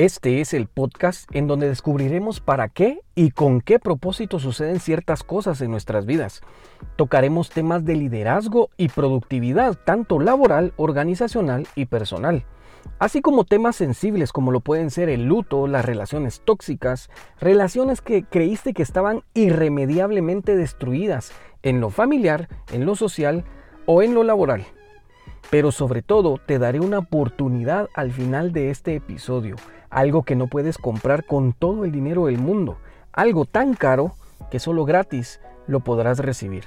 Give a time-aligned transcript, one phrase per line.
[0.00, 5.22] Este es el podcast en donde descubriremos para qué y con qué propósito suceden ciertas
[5.22, 6.40] cosas en nuestras vidas.
[6.96, 12.46] Tocaremos temas de liderazgo y productividad, tanto laboral, organizacional y personal,
[12.98, 18.24] así como temas sensibles como lo pueden ser el luto, las relaciones tóxicas, relaciones que
[18.24, 21.30] creíste que estaban irremediablemente destruidas
[21.62, 23.44] en lo familiar, en lo social
[23.84, 24.64] o en lo laboral.
[25.48, 29.56] Pero sobre todo te daré una oportunidad al final de este episodio
[29.90, 32.78] algo que no puedes comprar con todo el dinero del mundo,
[33.12, 34.14] algo tan caro
[34.50, 36.64] que solo gratis lo podrás recibir.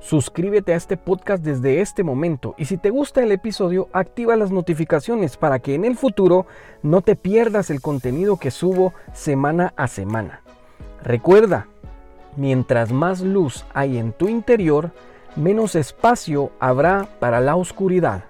[0.00, 4.50] Suscríbete a este podcast desde este momento y si te gusta el episodio, activa las
[4.50, 6.46] notificaciones para que en el futuro
[6.82, 10.40] no te pierdas el contenido que subo semana a semana.
[11.02, 11.66] Recuerda,
[12.36, 14.90] mientras más luz hay en tu interior,
[15.36, 18.24] menos espacio habrá para la oscuridad.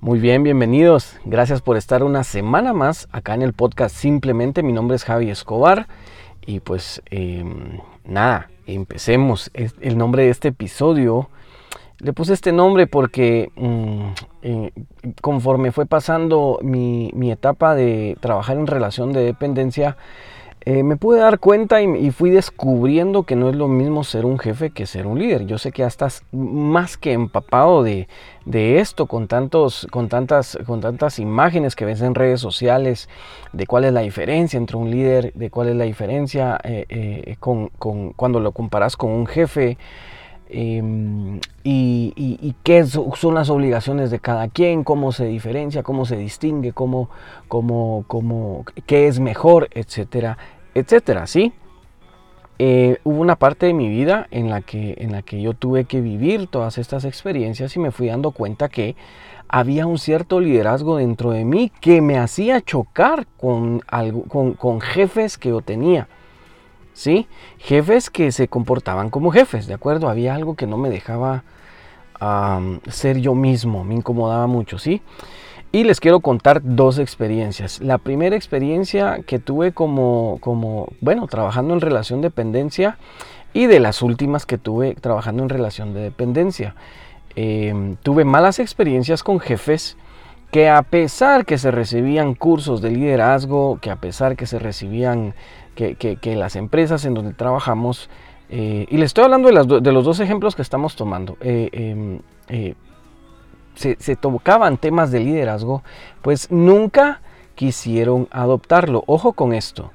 [0.00, 1.16] Muy bien, bienvenidos.
[1.24, 3.96] Gracias por estar una semana más acá en el podcast.
[3.96, 5.88] Simplemente mi nombre es Javi Escobar
[6.46, 9.50] y pues em, nada, empecemos.
[9.54, 11.30] El nombre de este episodio,
[12.00, 14.02] le puse este nombre porque mm,
[14.42, 14.72] eh,
[15.20, 19.96] conforme fue pasando mi, mi etapa de trabajar en relación de dependencia,
[20.70, 24.38] eh, me pude dar cuenta y, fui descubriendo que no es lo mismo ser un
[24.38, 25.46] jefe que ser un líder.
[25.46, 28.06] Yo sé que ya estás más que empapado de,
[28.52, 33.08] esto con, tantos, con, tantas, con tantas imágenes que ves en redes sociales,
[33.54, 37.36] de cuál es la diferencia entre un líder, de cuál es la diferencia eh, eh,
[37.40, 37.68] con,
[38.14, 39.78] cuando lo comparas con un jefe.
[40.50, 46.72] Em, y, qué son las obligaciones de cada quien, cómo se diferencia, cómo se distingue,
[46.72, 47.10] cómo,
[47.48, 50.38] cómo, cómo, qué es mejor, etcétera,
[50.74, 51.52] etcétera, ¿sí?
[52.60, 55.84] Eh, hubo una parte de mi vida en la, que, en la que yo tuve
[55.84, 58.96] que vivir todas estas experiencias y me fui dando cuenta que
[59.48, 65.38] había un cierto liderazgo dentro de mí que me hacía chocar con, algo, con, jefes
[65.38, 66.08] que yo tenía.
[66.98, 67.28] ¿Sí?
[67.58, 70.08] Jefes que se comportaban como jefes, ¿de acuerdo?
[70.08, 71.44] Había algo que no me dejaba
[72.90, 75.00] ser yo mismo, me incomodaba mucho, ¿sí?
[75.70, 77.80] Y les quiero contar dos experiencias.
[77.80, 82.98] La primera experiencia que tuve como, como, bueno, trabajando en relación de dependencia
[83.52, 86.74] y de las últimas que tuve trabajando en relación de dependencia.
[87.36, 89.96] Em, tuve malas experiencias con jefes
[90.50, 95.34] que a pesar que se recibían cursos de liderazgo, que a pesar que se recibían,
[95.78, 98.10] que, las empresas en donde trabajamos,
[98.50, 102.20] eh, y les estoy hablando de, de, los dos ejemplos que estamos tomando, eh, em,
[102.48, 102.74] eh,
[103.74, 105.82] se, tocaban temas de liderazgo,
[106.22, 107.20] pues nunca
[107.54, 109.04] quisieron adoptarlo.
[109.06, 109.92] Ojo con esto,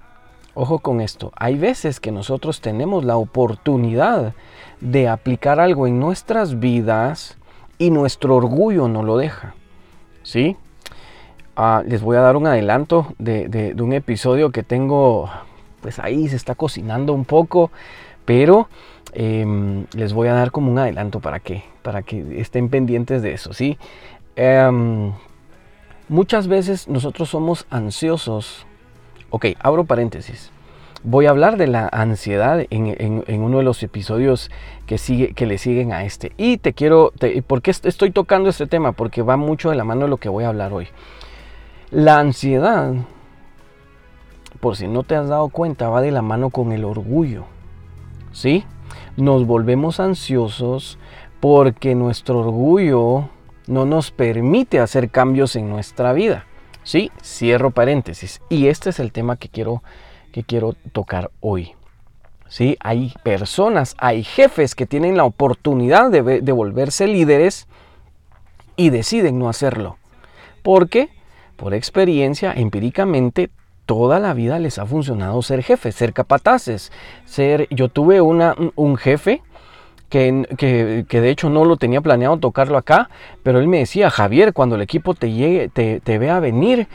[0.53, 1.31] ojo con esto.
[1.35, 4.33] Hay veces que nosotros tenemos la oportunidad
[4.79, 7.37] de aplicar algo en nuestras vidas
[7.77, 9.55] y nuestro orgullo no lo deja.
[10.23, 10.55] ¿Sí?
[11.55, 15.29] Ah, les voy a dar un adelanto de, de, un episodio que tengo,
[15.83, 17.69] pues ahí se está cocinando un poco,
[18.25, 18.67] pero
[19.15, 23.33] Em, les voy a dar como un adelanto para que, para que estén pendientes de
[23.33, 23.77] eso, ¿sí?
[24.35, 25.11] Em,
[26.09, 28.65] muchas veces nosotros somos ansiosos.
[29.29, 30.51] Ok, abro paréntesis.
[31.03, 34.49] Voy a hablar de la ansiedad en, uno de los episodios
[34.87, 36.31] que, sigue, que le siguen a este.
[36.37, 37.11] Y te quiero,
[37.45, 38.93] ¿por qué estoy tocando este tema?
[38.93, 40.87] Porque va mucho de la mano de lo que voy a hablar hoy.
[41.91, 42.93] La ansiedad,
[44.63, 47.43] por si no te has dado cuenta, va de la mano con el orgullo.
[48.31, 48.63] ¿Sí?
[49.17, 50.97] nos volvemos ansiosos
[51.41, 53.27] porque nuestro orgullo
[53.67, 56.45] no nos permite hacer cambios en nuestra vida.
[56.85, 58.41] Sí, cierro paréntesis.
[58.47, 59.83] Y este es el tema que quiero,
[60.31, 61.73] que quiero tocar hoy.
[62.47, 62.77] ¿Sí?
[62.79, 67.67] Hay personas, hay jefes que tienen la oportunidad de, de volverse líderes
[68.77, 69.97] y deciden no hacerlo.
[70.61, 71.09] Porque,
[71.57, 73.49] por experiencia, empíricamente,
[73.85, 76.91] toda la vida les ha funcionado ser jefes, ser capataces,
[77.25, 77.67] ser...
[77.69, 79.41] Yo tuve una, un jefe
[80.09, 83.09] que, que, de hecho no lo tenía planeado tocarlo acá,
[83.41, 86.87] pero él me decía, Javier, cuando el equipo te, llegue, te, te vea venir,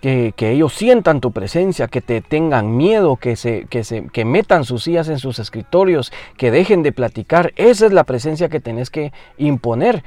[0.00, 4.24] que, que, ellos sientan tu presencia, que te tengan miedo, que, se, que, se, que
[4.24, 8.58] metan sus sillas en sus escritorios, que dejen de platicar, esa es la presencia que
[8.58, 10.02] tenés que imponer.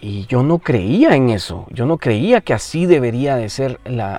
[0.00, 4.18] Y yo no creía en eso, yo no creía que así debería de ser la,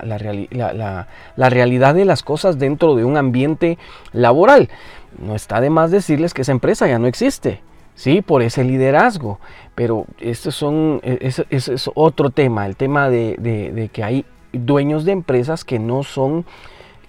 [1.38, 3.78] realidad de las cosas dentro de un ambiente
[4.12, 4.70] laboral.
[5.20, 7.62] No está de más decirles que esa empresa ya no existe,
[7.94, 8.22] ¿sí?
[8.22, 9.40] Por ese liderazgo.
[9.76, 15.12] Pero este son, e, ese, es otro tema, el tema de, que hay dueños de
[15.12, 16.46] empresas que no son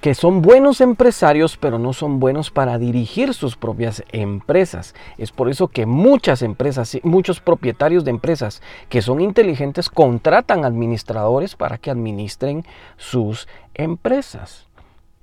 [0.06, 4.94] que son buenos empresarios, pero no son buenos para dirigir sus propias empresas.
[5.18, 11.56] Es por eso que muchas empresas, muchos propietarios de empresas que son inteligentes contratan administradores
[11.56, 12.64] para que administren
[12.96, 14.68] sus empresas.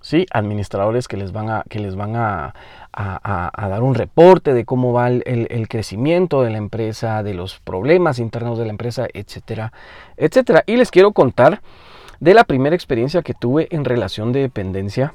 [0.02, 0.26] ¿Sí?
[0.34, 2.54] Administradores que les van a, que les van a,
[2.94, 8.20] dar un reporte de cómo va el, el, crecimiento de la empresa, de los problemas
[8.20, 9.72] internos de la empresa, etcétera,
[10.18, 10.66] etcétera.
[10.68, 11.62] Y les quiero contar
[12.20, 15.14] de la primera experiencia que tuve en relación de dependencia.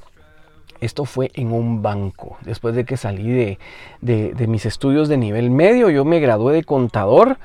[0.80, 2.36] Esto fue en un banco.
[2.42, 3.58] Después de que salí
[4.00, 7.38] de, mis estudios de nivel medio, yo me gradué de contador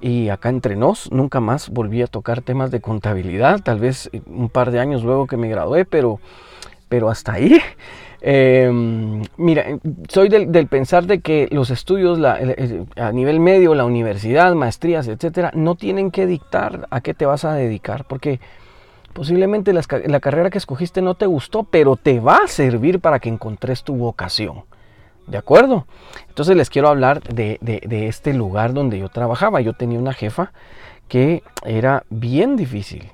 [0.00, 3.60] y acá entre nos nunca más volví a tocar temas de contabilidad.
[3.62, 6.20] Tal vez un par de años luego que me gradué, pero,
[6.88, 7.58] pero hasta ahí.
[8.26, 9.66] Em, mira,
[10.08, 15.74] soy del, pensar de que los estudios a nivel medio, la universidad, maestrías, etcétera, no
[15.74, 18.40] tienen que dictar a qué te vas a dedicar, porque
[19.14, 23.28] Posiblemente la, carrera que escogiste no te gustó, pero te va a servir para que
[23.28, 24.64] encontres tu vocación.
[25.28, 25.86] ¿De acuerdo?
[26.28, 27.58] Entonces les quiero hablar de,
[28.08, 29.60] este lugar donde yo trabajaba.
[29.60, 30.52] Yo tenía una jefa
[31.06, 33.08] que era bien difícil.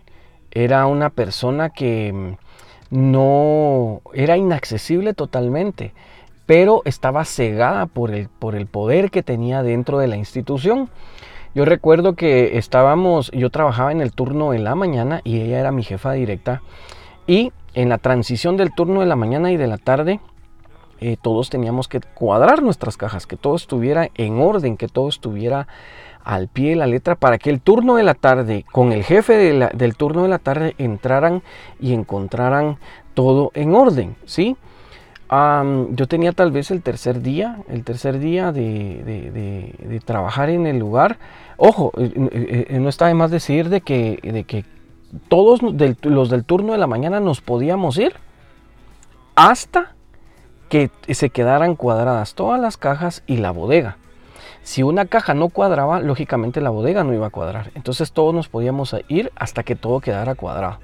[0.51, 5.93] Era una persona que mm, no era inaccesible totalmente,
[6.47, 10.89] pero estaba cegada por el, por el poder que tenía dentro de la institución.
[11.55, 15.73] Yo recuerdo que estábamos, yo trabajaba en el turno de la mañana y ella era
[15.73, 16.63] mi jefa directa.
[17.27, 20.21] Y en la transición del turno de la mañana y de la tarde,
[21.01, 25.67] eh, todos teníamos que cuadrar nuestras cajas, que todo estuviera en orden, que todo estuviera
[26.23, 29.35] al pie de la letra para que el turno de la tarde, con el jefe
[29.35, 31.43] del turno de la tarde, entraran
[31.81, 32.79] y encontraran
[33.15, 34.57] todo en orden, ¿sí?
[35.31, 41.19] Yo tenía tal vez el tercer día, el tercer día de, trabajar en el lugar.
[41.57, 44.65] Ojo, eh, eh, eh, no está de más decir de que, de que
[45.29, 48.15] todos los del turno de la mañana nos podíamos ir
[49.37, 49.95] hasta
[50.69, 53.99] que se quedaran cuadradas todas las cajas y la bodega.
[54.63, 57.71] Si una caja no cuadraba, lógicamente la bodega no iba a cuadrar.
[57.75, 60.79] Entonces todos nos podíamos ir hasta que todo quedara cuadrado.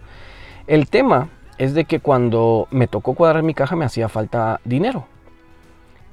[0.66, 5.06] El tema es de que cuando me tocó cuadrar mi caja me hacía falta dinero.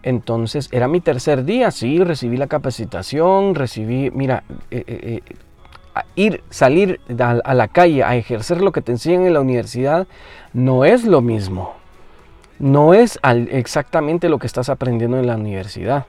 [0.04, 6.44] Entonces era mi tercer día, sí, recibí la capacitación, recibí, mira, eh, eh, eh, ir,
[6.50, 10.08] salir a, la calle a ejercer lo que te enseñan en la universidad
[10.52, 11.74] no es lo mismo.
[12.60, 13.20] No es
[13.50, 16.06] exactamente lo que estás aprendiendo en la universidad.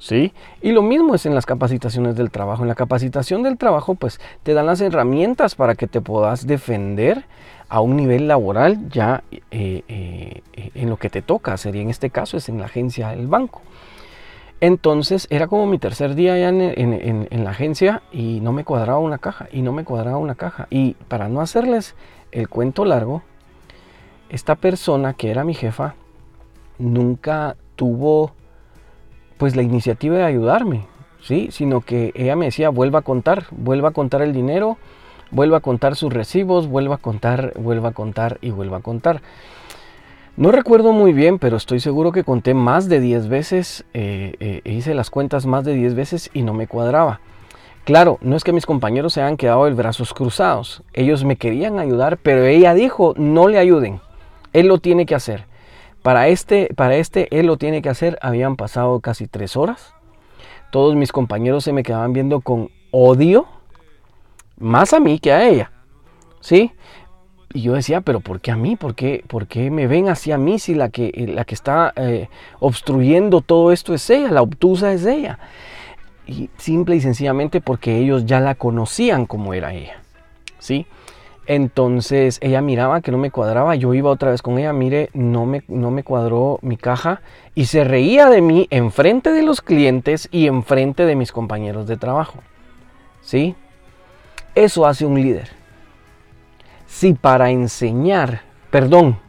[0.00, 0.32] ¿Sí?
[0.62, 2.62] Y lo mismo es en las capacitaciones del trabajo.
[2.62, 7.24] En la capacitación del trabajo, pues te dan las herramientas para que te puedas defender
[7.68, 10.42] a un nivel laboral ya eh, eh,
[10.74, 13.60] en lo que te toca, sería en este caso es en la agencia del banco.
[14.60, 19.18] Entonces era como mi tercer día ya en, la agencia y no me cuadraba una
[19.18, 20.66] caja y no me cuadraba una caja.
[20.68, 21.94] Y para no hacerles
[22.32, 23.22] el cuento largo,
[24.30, 25.94] esta persona que era mi jefa
[26.78, 28.32] nunca tuvo
[29.36, 30.86] pues la iniciativa de ayudarme,
[31.22, 31.48] ¿sí?
[31.52, 34.76] Sino que ella me decía, vuelva a contar, vuelva a contar el dinero,
[35.30, 39.22] vuelva a contar sus recibos, vuelva a contar, vuelva a contar y vuelva a contar.
[40.36, 44.60] No recuerdo muy bien, pero estoy seguro que conté más de 10 veces, eh, eh,
[44.64, 47.20] hice las cuentas más de 10 veces y no me cuadraba.
[47.84, 51.80] Claro, no es que mis compañeros se hayan quedado de brazos cruzados, ellos me querían
[51.80, 54.00] ayudar, pero ella dijo, no le ayuden,
[54.52, 55.46] él lo tiene que hacer.
[56.02, 59.92] Para este, para este, él lo tiene que hacer, habían pasado casi tres horas.
[60.70, 63.46] Todos mis compañeros se me quedaban viendo con odio
[64.58, 65.70] más a mí que a ella.
[66.40, 66.72] ¿Sí?
[67.52, 68.76] Y yo decía, pero ¿por qué a mí?
[68.76, 72.28] ¿Por qué, por qué me ven hacia mí si la que, la que está eh,
[72.60, 75.38] obstruyendo todo esto es ella, la obtusa es ella?
[76.26, 80.02] Y simple y sencillamente porque ellos ya la conocían como era ella.
[80.58, 80.86] ¿Sí?
[81.46, 85.46] Entonces ella miraba que no me cuadraba, yo iba otra vez con ella, mire, no
[85.46, 87.22] me, no me cuadró mi caja
[87.54, 91.96] y se reía de mí enfrente de los clientes y enfrente de mis compañeros de
[91.96, 92.40] trabajo.
[93.22, 93.56] ¿Sí?
[94.58, 95.50] Eso hace un líder.
[96.88, 99.20] Si para enseñar, perdón,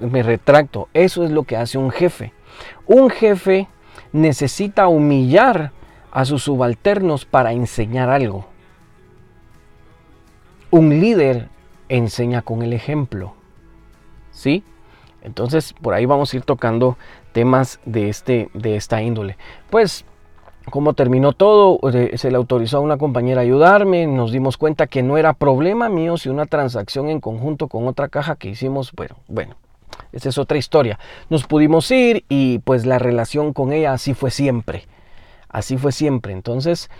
[0.00, 2.32] me retracto, eso es lo que hace un jefe.
[2.86, 3.68] Un jefe
[4.12, 5.72] necesita humillar
[6.10, 8.46] a sus subalternos para enseñar algo.
[10.70, 11.50] Un líder
[11.90, 13.34] enseña con el ejemplo.
[14.30, 14.64] ¿Sí?
[15.20, 16.96] Entonces, por ahí vamos a ir tocando
[17.32, 19.36] temas de, este, de esta índole.
[19.68, 20.06] Pues
[20.70, 24.86] como terminó todo, eh, se le autorizó a una compañera a ayudarme, nos dimos cuenta
[24.86, 28.92] que no era problema mío si una transacción en conjunto con otra caja que hicimos,
[28.92, 29.56] bueno, bueno,
[30.12, 30.98] esa es otra historia.
[31.30, 34.84] Nos pudimos ir y pues la relación con ella así fue siempre,
[35.48, 36.32] así fue siempre.
[36.32, 36.90] Entonces,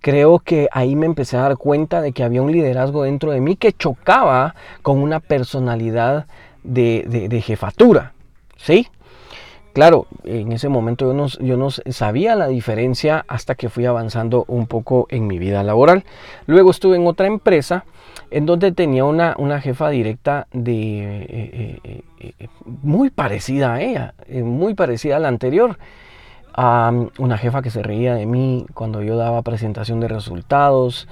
[0.00, 3.40] creo que ahí me empecé a dar cuenta de que había un liderazgo dentro de
[3.40, 6.26] mí que chocaba con una personalidad
[6.62, 8.12] de, jefatura.
[8.56, 8.86] ¿Sí?
[9.72, 14.44] Claro, en ese momento yo no, yo no, sabía la diferencia hasta que fui avanzando
[14.48, 16.04] un poco en mi vida laboral.
[16.46, 17.84] Luego estuve en otra empresa
[18.30, 22.48] en donde tenía una, una jefa directa eh, eh, eh,
[22.82, 25.78] muy parecida a ella, muy parecida a la anterior.
[26.56, 31.08] una jefa que se reía de mí cuando yo daba presentación de resultados.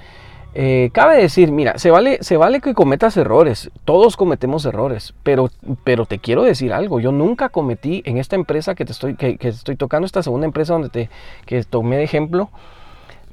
[0.93, 5.49] Cabe decir, mira, se vale, se vale que cometas errores, todos cometemos errores, pero,
[5.83, 9.37] pero te quiero decir algo, yo nunca cometí en esta empresa que te estoy, que,
[9.37, 11.09] que estoy tocando, esta segunda empresa donde te
[11.45, 12.49] que tomé de ejemplo,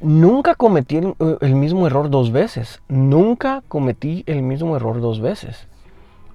[0.01, 1.01] Nunca cometí
[1.41, 2.81] el, mismo error dos veces.
[2.89, 5.67] Nunca cometí el mismo error dos veces.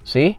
[0.03, 0.37] ¿Sí?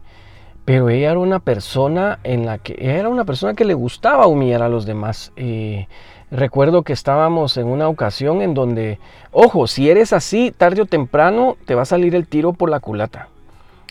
[0.63, 4.61] Pero ella era una persona en la que era una persona que le gustaba humillar
[4.61, 5.31] a los demás.
[5.37, 5.87] Eh,
[6.35, 8.99] recuerdo que estábamos en una ocasión en donde,
[9.31, 12.79] ojo, si eres así, tarde o temprano te va a salir el tiro por la
[12.79, 13.29] culata.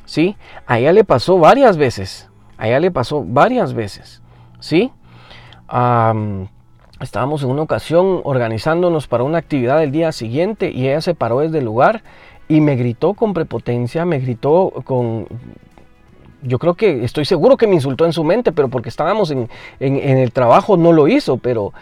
[0.05, 0.37] ¿Sí?
[0.67, 2.29] A ella le pasó varias veces.
[2.59, 4.23] A ella le pasó varias veces.
[4.61, 4.93] ¿Sí?
[7.01, 11.41] Estábamos en una ocasión organizándonos para una actividad del día siguiente y ella se paró
[11.41, 12.03] desde el lugar
[12.49, 15.27] y me gritó con prepotencia, me gritó con...
[16.47, 19.49] Yo creo que estoy seguro que me insultó en su mente, pero porque estábamos en,
[19.81, 21.73] el trabajo no lo hizo, pero,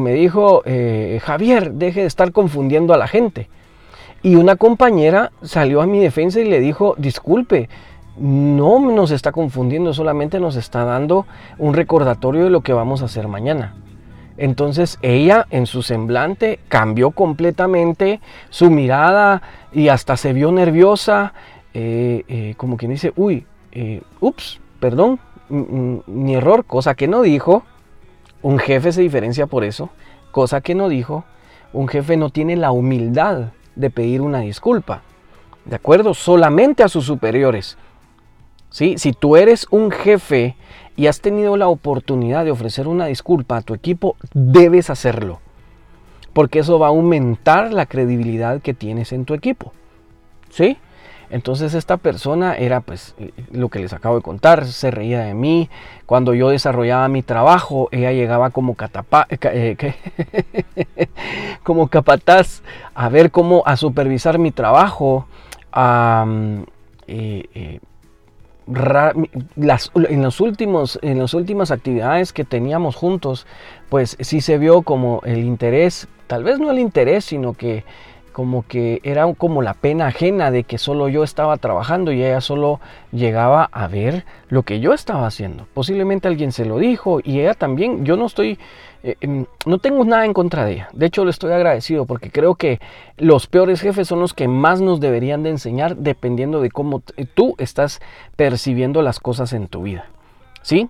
[0.00, 3.48] me dijo, eh, Javier, deje de estar confundiendo a la gente.
[4.22, 7.68] Y una compañera salió a mi defensa y le dijo, disculpe,
[8.18, 11.26] no nos está confundiendo, solamente nos está dando
[11.58, 13.74] un recordatorio de lo que vamos a hacer mañana.
[14.36, 19.42] Entonces ella en su semblante cambió completamente su mirada
[19.72, 21.32] y hasta se vio nerviosa,
[21.74, 27.62] eh, eh, como quien dice, uy, eh, ups, perdón, mi error, cosa que no dijo.
[28.42, 29.90] Un jefe se diferencia por eso,
[30.30, 31.24] cosa que no dijo.
[31.72, 35.02] Un jefe no tiene la humildad de pedir una disculpa,
[35.64, 36.14] ¿de acuerdo?
[36.14, 37.78] Solamente a sus superiores.
[38.70, 38.96] ¿Sí?
[38.96, 40.56] Si tú eres un jefe
[40.96, 45.40] y has tenido la oportunidad de ofrecer una disculpa a tu equipo, debes hacerlo.
[46.32, 49.72] Porque eso va a aumentar la credibilidad que tienes en tu equipo.
[50.48, 50.78] ¿Sí?
[51.32, 55.32] Entonces esta persona era pues eh, lo que les acabo de contar, se reía de
[55.32, 55.70] mí.
[56.04, 59.76] Cuando yo desarrollaba mi trabajo, ella llegaba como, catapa, eh,
[61.62, 62.62] como capataz
[62.94, 65.26] a ver cómo, a supervisar mi trabajo.
[67.06, 67.80] Eh,
[69.56, 73.46] las, en, los últimos, en las últimas actividades que teníamos juntos,
[73.88, 77.84] pues sí se vio como el interés, tal vez no el interés, sino que
[78.32, 82.40] como que era como la pena ajena de que solo yo estaba trabajando y ella
[82.40, 82.80] solo
[83.12, 85.66] llegaba a ver lo que yo estaba haciendo.
[85.74, 88.58] Posiblemente alguien se lo dijo y ella también, yo no estoy
[89.04, 90.88] eh, no tengo nada en contra de ella.
[90.92, 92.80] De hecho, le estoy agradecido porque creo que
[93.16, 97.02] los peores jefes son los que más nos deberían de enseñar dependiendo de cómo
[97.34, 98.00] tú estás
[98.36, 100.06] percibiendo las cosas en tu vida.
[100.62, 100.88] ¿Sí?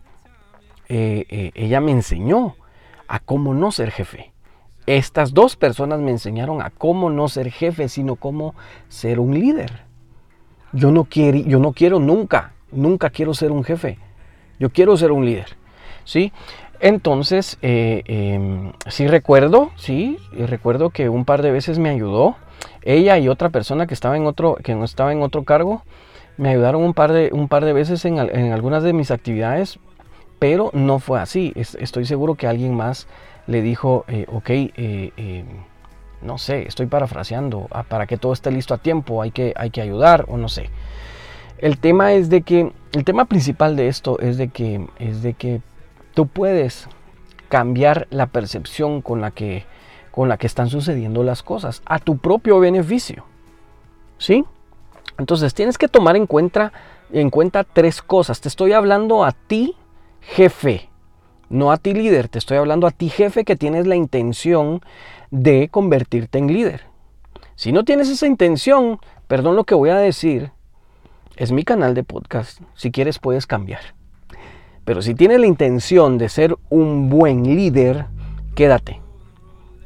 [0.89, 2.57] Eh, eh, ella me enseñó
[3.09, 4.32] a cómo no ser jefe.
[4.87, 8.55] Estas dos personas me enseñaron a cómo no ser jefe, sino cómo
[8.89, 9.83] ser un líder.
[10.73, 13.99] Yo no quiero, yo no quiero nunca, nunca quiero ser un jefe.
[14.59, 15.57] Yo quiero ser un líder.
[16.05, 16.33] ¿sí?
[16.81, 22.37] Entonces, eh, em, sí recuerdo, sí, recuerdo que un par de veces me ayudó.
[22.83, 25.83] Ella y otra persona que estaba en otro, que no estaba en otro cargo,
[26.37, 29.79] me ayudaron un par de, un par de veces en, algunas de mis actividades,
[30.39, 31.53] pero no fue así.
[31.55, 33.07] estoy seguro que alguien más
[33.53, 35.47] le dijo, eh, ok, eh, em,
[36.23, 39.71] no sé, estoy parafraseando, ah, para que todo esté listo a tiempo hay que, hay
[39.71, 40.71] que ayudar o no sé.
[41.59, 45.35] El tema es de que, el tema principal de esto es de que, es de
[45.35, 45.61] que
[46.15, 46.89] tú puedes
[47.49, 49.65] cambiar la percepción con la que,
[50.11, 53.25] con la que están sucediendo las cosas a tu propio beneficio.
[54.19, 54.45] ¿Sí?
[55.19, 56.73] Entonces tienes que tomar en cuenta,
[57.13, 58.41] en cuenta tres cosas.
[58.41, 59.77] Te estoy hablando a ti,
[60.21, 60.89] jefe,
[61.53, 62.29] no a ti líder.
[62.29, 64.81] Te estoy hablando a ti, jefe, que tienes la intención
[65.31, 66.87] de convertirte en líder.
[67.55, 70.51] Si no tienes esa intención, perdón lo que voy a decir,
[71.37, 72.61] es mi canal de podcast.
[72.75, 73.81] Si quieres puedes cambiar.
[74.85, 78.07] Pero si tienes la intención de ser un buen líder,
[78.55, 79.01] quédate.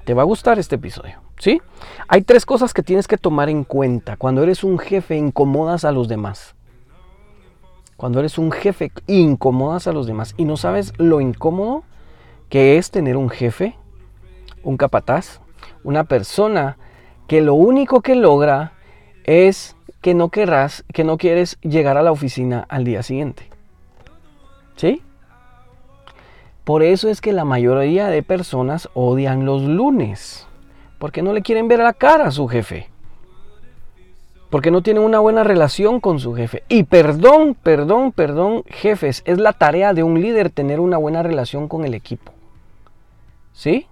[0.04, 1.20] Te va a gustar este episodio.
[1.38, 1.61] ¿Sí?
[2.08, 4.16] Hay tres cosas que tienes que tomar en cuenta.
[4.16, 6.55] Cuando eres un jefe, incomodas a los demás.
[7.96, 10.34] Cuando eres un jefe, incomodas a los demás.
[10.36, 11.84] Y no sabes lo incómodo
[12.48, 13.74] que es tener un jefe,
[14.62, 15.40] un capataz,
[15.82, 16.76] una persona
[17.26, 18.72] que lo único que logra
[19.24, 23.48] es que no querrás, que no quieres llegar a la oficina al día siguiente.
[24.76, 25.02] ¿Sí?
[26.64, 30.46] Por eso es que la mayoría de personas odian los lunes.
[30.98, 32.88] Porque no le quieren ver la cara a su jefe.
[34.50, 36.62] Porque no tienen una buena relación con su jefe.
[36.68, 41.68] Y perdón, perdón, perdón, jefes, es la tarea de un líder tener una buena relación
[41.68, 42.32] con el equipo.
[43.52, 43.86] ¿Sí?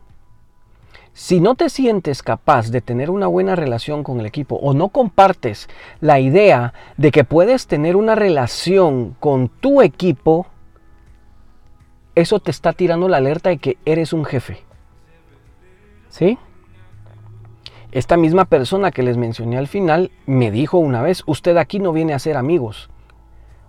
[1.15, 4.89] Si no te sientes capaz de tener una buena relación con el equipo o no
[4.89, 5.69] compartes
[6.01, 10.49] la idea de que puedes tener una relación con tu equipo,
[12.17, 14.65] eso te está tirando la alerta de que eres un jefe.
[16.09, 16.37] ¿Sí?
[17.95, 21.93] Esta misma persona que les mencioné al final me dijo una vez, usted aquí no
[21.93, 22.91] viene a ser amigos,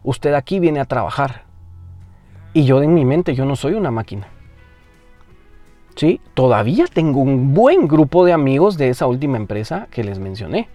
[0.01, 1.43] usted aquí viene a trabajar.
[2.51, 4.27] Y yo en mi mente, yo no soy una máquina.
[5.95, 6.19] ¿Sí?
[6.33, 10.69] Todavía tengo un buen grupo de amigos de esa última empresa que les mencioné.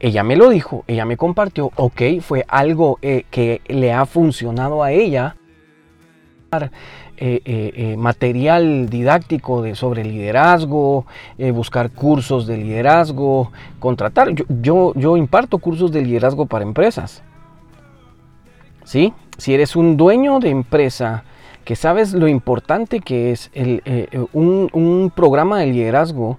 [0.00, 4.82] Ella me lo dijo, ella me compartió, ok, fue algo eh, que le ha funcionado
[4.82, 5.36] a ella
[7.18, 11.06] eh, eh, eh, material didáctico de, sobre liderazgo,
[11.54, 14.34] buscar cursos de liderazgo, contratar.
[14.60, 17.22] Yo, yo, imparto cursos de liderazgo para empresas.
[18.84, 19.14] ¿Sí?
[19.38, 21.24] Si eres un dueño de empresa
[21.64, 23.82] que sabes lo importante que es el,
[24.34, 26.38] un, un, programa de liderazgo,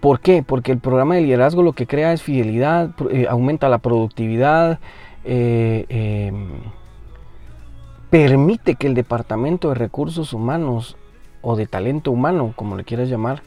[0.00, 0.42] ¿por qué?
[0.42, 2.90] Porque el programa de liderazgo lo que crea es fidelidad,
[3.28, 4.80] aumenta la productividad,
[5.24, 6.48] em,
[8.10, 10.96] permite que el Departamento de Recursos Humanos
[11.42, 13.42] o de Talento Humano, como le quieras llamar,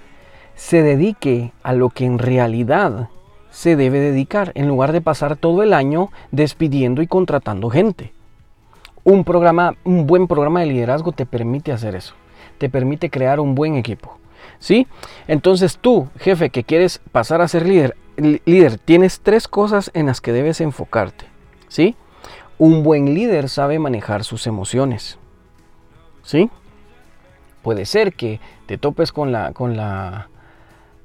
[0.55, 3.09] se dedique a lo que en realidad
[3.49, 8.13] se debe dedicar, en lugar de pasar todo el año despidiendo y contratando gente.
[9.03, 12.13] Un, programa, un buen programa de liderazgo te permite hacer eso,
[12.57, 14.17] te permite crear un buen equipo.
[14.59, 14.87] ¿Sí?
[15.27, 20.19] Entonces tú, jefe, que quieres pasar a ser líder, líder, tienes tres cosas en las
[20.19, 21.25] que debes enfocarte.
[21.69, 21.95] ¿Sí?
[22.59, 25.17] Un buen líder sabe manejar sus emociones.
[26.23, 26.49] ¿Sí?
[27.63, 30.27] Puede ser que te topes con la, con la,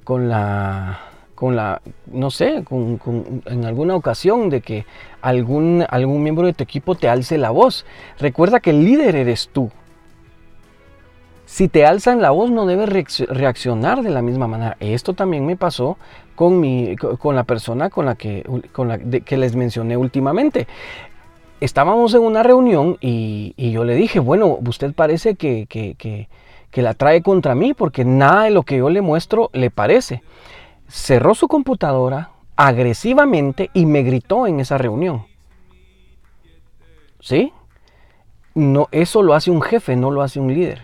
[0.02, 0.99] con la,
[1.37, 4.84] con la, no sé, en alguna ocasión de que
[5.23, 7.86] algún, algún miembro de tu equipo te alce la voz.
[8.19, 9.71] Recuerda que el líder eres tú.
[11.47, 12.88] Si te alzan la voz no debes
[13.28, 14.76] reaccionar de la misma manera.
[14.80, 15.99] Esto también me pasó
[16.34, 20.67] con, mi, con la persona con la que, con la, que les mencioné últimamente
[21.65, 27.23] estábamos en una reunión y, yo le dije, bueno, usted parece que, que, la trae
[27.23, 30.23] contra mí porque nada de lo que yo le muestro le parece.
[30.89, 35.27] Cerró su computadora agresivamente y me gritó en esa reunión.
[37.21, 37.53] ¿Sí?
[38.55, 40.83] No, eso lo hace un jefe, no lo hace un líder.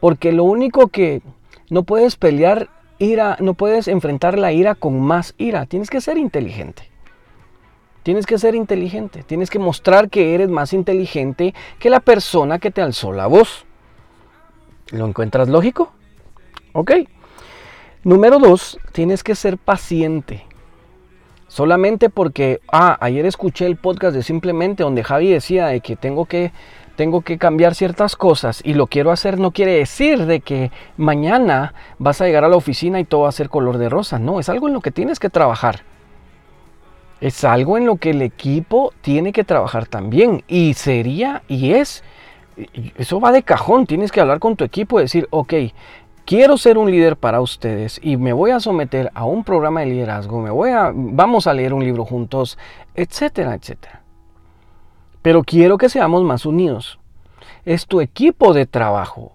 [0.00, 1.22] Porque lo único que
[1.70, 6.18] no puedes pelear ira, no puedes enfrentar la ira con más ira, tienes que ser
[6.18, 6.91] inteligente.
[8.02, 12.70] Tienes que ser inteligente, tienes que mostrar que eres más inteligente que la persona que
[12.70, 13.64] te alzó la voz.
[14.90, 15.92] ¿Lo encuentras lógico?
[16.72, 16.92] Ok.
[18.02, 20.44] Número dos, tienes que ser paciente.
[21.46, 26.24] Solamente porque, ah, ayer escuché el podcast de Simplemente donde Javi decía de que tengo
[26.24, 26.50] que
[26.96, 31.72] tengo que cambiar ciertas cosas y lo quiero hacer no quiere decir de que mañana
[31.98, 34.18] vas a llegar a la oficina y todo va a ser color de rosa.
[34.18, 35.91] No, es algo en lo que tienes que trabajar.
[37.22, 40.42] Es algo en lo que el equipo tiene que trabajar también.
[40.48, 42.02] Y sería, y es,
[42.96, 43.86] eso va de cajón.
[43.86, 45.54] Tienes que hablar con tu equipo y decir, ok,
[46.24, 49.86] quiero ser un líder para ustedes y me voy a someter a un programa de
[49.86, 52.58] liderazgo, me voy a, vamos a leer un libro juntos,
[52.96, 54.02] etcétera, etcétera.
[55.22, 56.98] Pero quiero que seamos más unidos.
[57.64, 59.30] Es tu equipo de trabajo.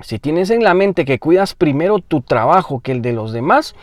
[0.00, 3.74] Si tienes en la mente que cuidas primero tu trabajo que el de los demás,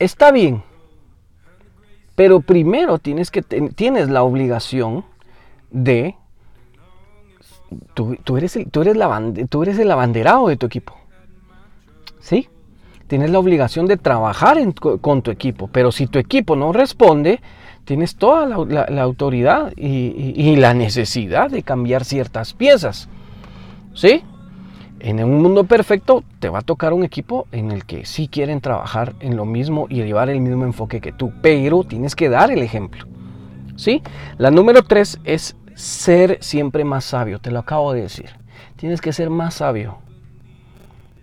[0.00, 0.64] está bien.
[2.14, 5.04] Pero primero tienes, que, tienes la obligación
[5.70, 6.16] de...
[7.94, 10.94] Tú, eres el, tú, eres la, tú eres el abanderado de tu equipo.
[12.20, 12.48] ¿Sí?
[13.06, 14.58] Tienes la obligación de trabajar
[15.00, 15.68] con tu equipo.
[15.72, 17.40] Pero si tu equipo no responde,
[17.84, 23.08] tienes toda la, autoridad y, y la necesidad de cambiar ciertas piezas.
[23.94, 24.22] ¿Sí?
[25.04, 28.60] En un mundo perfecto te va a tocar un equipo en el que sí quieren
[28.60, 32.52] trabajar en lo mismo y llevar el mismo enfoque que tú, pero tienes que dar
[32.52, 33.04] el ejemplo.
[33.74, 34.00] ¿Sí?
[34.38, 38.30] La número tres es ser siempre más sabio, te lo acabo de decir.
[38.76, 39.98] Tienes que ser más sabio.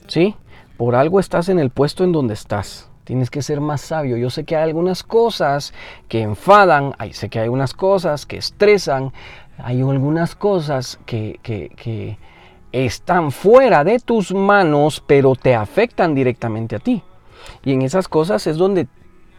[0.08, 0.36] ¿Sí?
[0.76, 2.90] Por algo estás en el puesto en donde estás.
[3.06, 4.18] Tienes que ser más sabio.
[4.18, 5.74] Yo sé que hay algunas cosas
[6.10, 9.14] que enfadan, sé que hay unas cosas que estresan,
[9.58, 12.18] hay algunas cosas que, que
[12.72, 17.04] están fuera de tus manos, pero te afectan directamente a ti.
[17.64, 18.88] Y en esas cosas es donde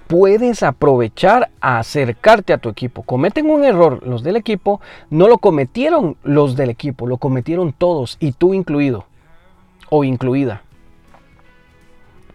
[0.07, 3.03] puedes aprovechar a acercarte a tu equipo.
[3.03, 8.16] Cometen un error los del equipo, no lo cometieron los del equipo, lo cometieron todos
[8.19, 9.07] y tú incluido
[9.88, 10.62] o incluida.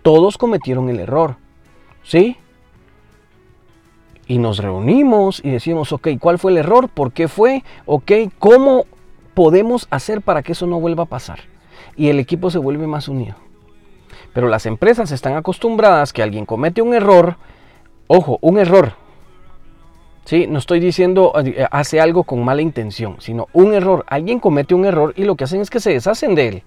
[0.02, 1.38] todos cometieron el error.
[2.04, 2.38] ¿Sí?
[4.28, 6.90] Y nos reunimos y decimos, ok, ¿cuál fue el error?
[6.90, 7.64] ¿Por qué fue?
[7.86, 8.86] Ok, ¿cómo
[9.36, 11.42] podemos hacer para que eso no vuelva a pasar?
[11.96, 13.36] Y el equipo se vuelve más unido.
[14.34, 17.38] Pero las empresas están acostumbradas que alguien comete un error,
[18.08, 18.94] ojo, un error.
[20.26, 20.48] ¿Sí?
[20.48, 24.04] No estoy diciendo eh, hace algo con mala intención, sino un error.
[24.08, 26.64] Alguien comete un error y lo que hacen es que se deshacen de él.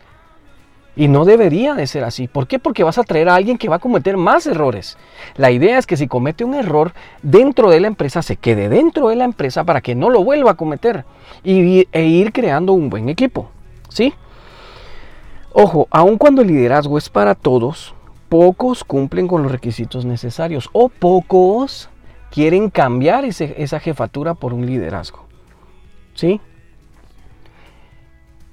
[0.97, 2.27] Y no debería de ser así.
[2.27, 2.59] ¿Por qué?
[2.59, 4.99] Porque vas a traer a alguien que va a cometer más errores.
[5.37, 9.09] La idea es que si comete un error dentro de la empresa, se quede dentro
[9.09, 11.05] de la empresa para que no lo vuelva a cometer
[11.45, 13.51] y, e ir creando un buen equipo.
[13.89, 14.13] ¿Sí?
[15.53, 17.95] Ojo, aun cuando el liderazgo es para todos,
[18.29, 21.89] pocos cumplen con los requisitos necesarios o pocos
[22.31, 25.25] quieren cambiar esa jefatura por un liderazgo.
[26.15, 26.41] ¿Sí?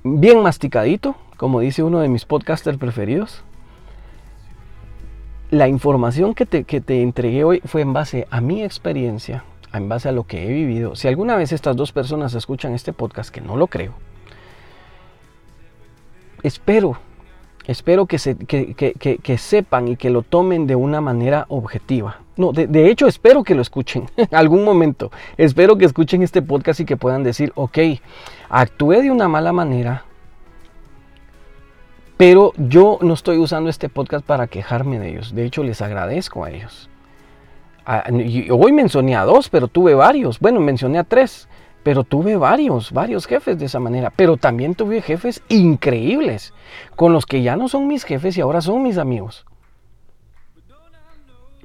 [0.03, 3.43] Bien masticadito, como dice uno de mis podcasters preferidos,
[5.51, 9.43] la información que te, que te entregué hoy fue en base a mi experiencia,
[9.73, 10.95] en base a lo que he vivido.
[10.95, 13.93] Si alguna vez estas dos personas escuchan este podcast, que no lo creo,
[16.43, 16.97] espero,
[17.67, 22.21] espero que, se, que, sepan y que lo tomen de una manera objetiva.
[22.37, 25.11] No, de, de hecho espero que lo escuchen en algún momento.
[25.37, 27.77] Espero que escuchen este podcast y que puedan decir, ok,
[28.49, 30.05] actué de una mala manera,
[32.17, 35.36] pero yo no estoy usando este podcast para quejarme de ellos.
[35.36, 36.89] De hecho, les agradezco a ellos.
[38.51, 40.39] Hoy mencioné a dos, pero tuve varios.
[40.39, 41.49] Bueno, mencioné a tres,
[41.84, 44.12] pero tuve varios, varios jefes de esa manera.
[44.15, 46.54] Pero también tuve jefes increíbles,
[46.95, 49.45] con los que ya no son mis jefes y ahora son mis amigos.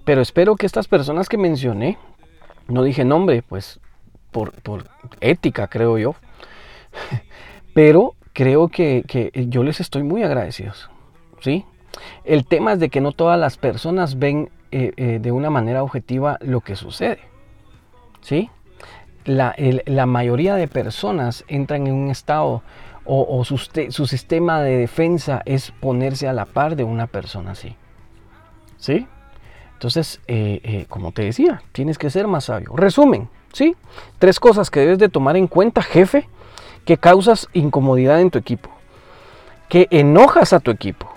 [0.05, 1.97] Pero espero que estas personas que mencioné,
[2.67, 3.79] no dije nombre, pues
[4.33, 4.89] por, por
[5.21, 6.17] ética creo yo,
[7.75, 10.91] pero creo que, yo les estoy muy agradecidos.
[11.41, 11.65] ¿sí?
[12.25, 15.83] El tema es de que no todas las personas ven eh, eh, de una manera
[15.83, 17.21] objetiva lo que sucede.
[18.21, 18.51] ¿sí?
[19.25, 19.55] La,
[20.07, 22.63] mayoría de personas entran en un estado
[23.05, 27.75] o, su, sistema de defensa es ponerse a la par de una persona así.
[28.77, 29.07] ¿Sí?
[29.75, 32.77] Entonces, eh, como te decía, tienes que ser más sabio.
[32.77, 33.75] Resumen, ¿sí?
[34.19, 36.29] Tres cosas que debes de tomar en cuenta, jefe,
[36.85, 38.71] que causas incomodidad en tu equipo,
[39.69, 41.13] que enojas a tu equipo,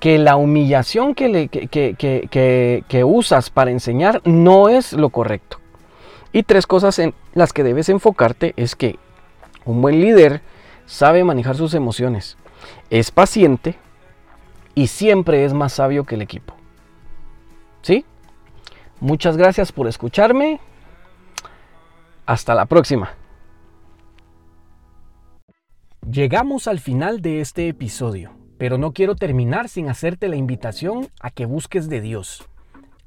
[0.00, 5.58] que la humillación que, usas para enseñar no es lo correcto.
[6.32, 8.98] Y tres cosas en las que debes enfocarte es que
[9.64, 10.42] un buen líder
[10.86, 12.36] sabe manejar sus emociones,
[12.90, 13.76] es paciente
[14.74, 16.54] y siempre es más sabio que el equipo.
[17.82, 18.04] ¿Sí?
[19.00, 20.60] Muchas gracias por escucharme.
[22.26, 23.14] Hasta la próxima.
[26.10, 31.30] Llegamos al final de este episodio, pero no quiero terminar sin hacerte la invitación a
[31.30, 32.46] que busques de Dios.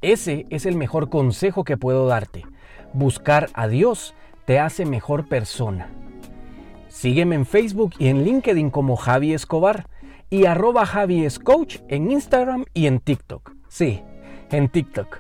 [0.02, 2.44] Ese es el mejor consejo que puedo darte.
[2.92, 5.88] Buscar a Dios te hace mejor persona.
[6.90, 9.88] Sígueme en Facebook y en LinkedIn como Javi Escobar
[10.30, 11.26] y arroba Javi
[11.88, 13.54] en Instagram y en TikTok.
[13.70, 14.02] Sí,
[14.52, 15.20] en TikTok.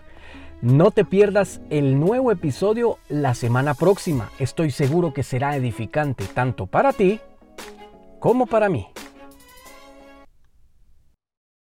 [0.62, 4.32] No te pierdas el nuevo episodio la semana próxima.
[4.38, 7.22] Estoy seguro que será edificante tanto para ti
[8.20, 8.88] como para mí.